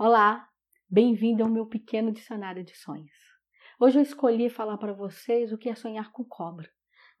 Olá, 0.00 0.48
bem-vindo 0.88 1.42
ao 1.42 1.50
meu 1.50 1.66
pequeno 1.66 2.12
dicionário 2.12 2.62
de 2.62 2.72
sonhos. 2.76 3.10
Hoje 3.80 3.98
eu 3.98 4.02
escolhi 4.02 4.48
falar 4.48 4.78
para 4.78 4.92
vocês 4.92 5.52
o 5.52 5.58
que 5.58 5.68
é 5.68 5.74
sonhar 5.74 6.12
com 6.12 6.24
cobra. 6.24 6.70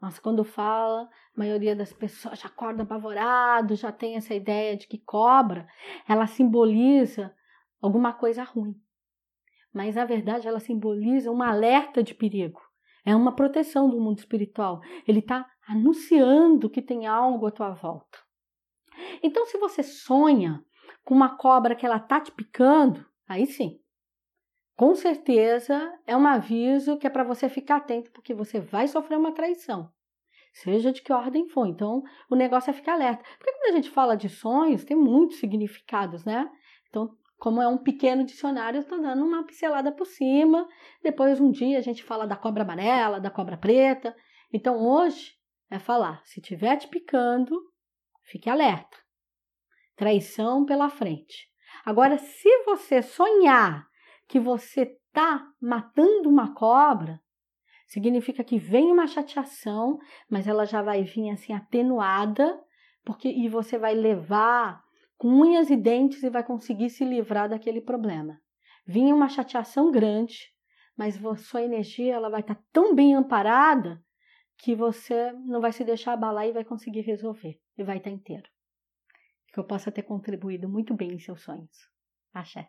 Nossa, 0.00 0.20
quando 0.20 0.44
fala, 0.44 1.02
a 1.02 1.08
maioria 1.36 1.74
das 1.74 1.92
pessoas 1.92 2.38
já 2.38 2.46
acorda 2.46 2.84
apavorado, 2.84 3.74
já 3.74 3.90
tem 3.90 4.14
essa 4.14 4.32
ideia 4.32 4.76
de 4.76 4.86
que 4.86 4.98
cobra, 4.98 5.66
ela 6.08 6.28
simboliza 6.28 7.34
alguma 7.82 8.12
coisa 8.12 8.44
ruim. 8.44 8.80
Mas 9.74 9.96
na 9.96 10.04
verdade 10.04 10.46
ela 10.46 10.60
simboliza 10.60 11.32
um 11.32 11.42
alerta 11.42 12.00
de 12.00 12.14
perigo. 12.14 12.60
É 13.04 13.12
uma 13.16 13.34
proteção 13.34 13.90
do 13.90 14.00
mundo 14.00 14.18
espiritual. 14.18 14.80
Ele 15.04 15.18
está 15.18 15.44
anunciando 15.66 16.70
que 16.70 16.80
tem 16.80 17.08
algo 17.08 17.44
à 17.44 17.50
tua 17.50 17.74
volta. 17.74 18.18
Então, 19.20 19.44
se 19.46 19.58
você 19.58 19.82
sonha 19.82 20.64
com 21.08 21.14
uma 21.14 21.38
cobra 21.38 21.74
que 21.74 21.86
ela 21.86 21.98
tá 21.98 22.20
te 22.20 22.30
picando, 22.30 23.02
aí 23.26 23.46
sim. 23.46 23.80
Com 24.76 24.94
certeza 24.94 25.90
é 26.06 26.14
um 26.14 26.26
aviso 26.26 26.98
que 26.98 27.06
é 27.06 27.10
para 27.10 27.24
você 27.24 27.48
ficar 27.48 27.76
atento, 27.76 28.10
porque 28.10 28.34
você 28.34 28.60
vai 28.60 28.86
sofrer 28.86 29.16
uma 29.16 29.32
traição. 29.32 29.90
Seja 30.52 30.92
de 30.92 31.00
que 31.00 31.10
ordem 31.10 31.48
for. 31.48 31.66
Então, 31.66 32.02
o 32.30 32.36
negócio 32.36 32.68
é 32.68 32.74
ficar 32.74 32.92
alerta. 32.92 33.24
Porque 33.38 33.52
quando 33.52 33.72
a 33.72 33.76
gente 33.76 33.88
fala 33.88 34.18
de 34.18 34.28
sonhos, 34.28 34.84
tem 34.84 34.94
muitos 34.94 35.38
significados, 35.38 36.26
né? 36.26 36.46
Então, 36.90 37.16
como 37.38 37.62
é 37.62 37.66
um 37.66 37.78
pequeno 37.78 38.22
dicionário, 38.22 38.76
eu 38.76 38.82
estou 38.82 39.00
dando 39.00 39.24
uma 39.24 39.44
pincelada 39.44 39.90
por 39.90 40.06
cima. 40.06 40.68
Depois, 41.02 41.40
um 41.40 41.50
dia, 41.50 41.78
a 41.78 41.82
gente 41.82 42.04
fala 42.04 42.26
da 42.26 42.36
cobra 42.36 42.64
amarela, 42.64 43.18
da 43.18 43.30
cobra 43.30 43.56
preta. 43.56 44.14
Então, 44.52 44.86
hoje 44.86 45.38
é 45.70 45.78
falar: 45.78 46.20
se 46.26 46.38
estiver 46.38 46.76
te 46.76 46.86
picando, 46.86 47.58
fique 48.24 48.50
alerta 48.50 49.07
traição 49.98 50.64
pela 50.64 50.88
frente. 50.88 51.48
Agora, 51.84 52.16
se 52.16 52.48
você 52.64 53.02
sonhar 53.02 53.86
que 54.28 54.38
você 54.38 54.82
está 54.82 55.44
matando 55.60 56.28
uma 56.28 56.54
cobra, 56.54 57.20
significa 57.86 58.44
que 58.44 58.58
vem 58.58 58.92
uma 58.92 59.08
chateação, 59.08 59.98
mas 60.30 60.46
ela 60.46 60.64
já 60.64 60.80
vai 60.82 61.02
vir 61.02 61.30
assim 61.30 61.52
atenuada, 61.52 62.58
porque 63.04 63.28
e 63.28 63.48
você 63.48 63.76
vai 63.76 63.94
levar 63.94 64.82
com 65.16 65.28
unhas 65.28 65.68
e 65.68 65.76
dentes 65.76 66.22
e 66.22 66.30
vai 66.30 66.44
conseguir 66.44 66.90
se 66.90 67.04
livrar 67.04 67.48
daquele 67.48 67.80
problema. 67.80 68.40
Vinha 68.86 69.14
uma 69.14 69.28
chateação 69.28 69.90
grande, 69.90 70.52
mas 70.96 71.18
sua 71.38 71.62
energia 71.62 72.14
ela 72.14 72.30
vai 72.30 72.40
estar 72.40 72.54
tá 72.54 72.62
tão 72.72 72.94
bem 72.94 73.14
amparada 73.14 74.00
que 74.58 74.76
você 74.76 75.32
não 75.44 75.60
vai 75.60 75.72
se 75.72 75.82
deixar 75.82 76.12
abalar 76.12 76.46
e 76.46 76.52
vai 76.52 76.64
conseguir 76.64 77.00
resolver 77.00 77.58
e 77.76 77.82
vai 77.82 77.96
estar 77.96 78.10
tá 78.10 78.14
inteiro 78.14 78.48
que 79.52 79.58
eu 79.58 79.64
possa 79.64 79.92
ter 79.92 80.02
contribuído 80.02 80.68
muito 80.68 80.94
bem 80.94 81.14
em 81.14 81.18
seus 81.18 81.42
sonhos. 81.42 81.90
Axé. 82.32 82.68